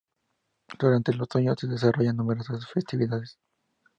[0.79, 3.37] Durante el otoño se desarrollan numerosas festividades.